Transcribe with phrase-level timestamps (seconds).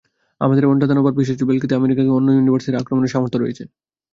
[0.41, 3.63] আমাদের ওয়ান্ডা দানব আর পিশাচের ভেলকিতে আমেরিকাকে অন্য ইউনিভার্সেও- আক্রমণের সামর্থ্য রয়েছে।